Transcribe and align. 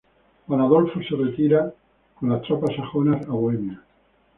Juan 0.47 0.61
Adolfo 0.61 0.99
se 1.07 1.15
retiró 1.15 1.75
con 2.15 2.29
las 2.29 2.41
tropas 2.41 2.75
sajonas 2.75 3.23
a 3.27 3.33
Bohemia. 3.33 3.83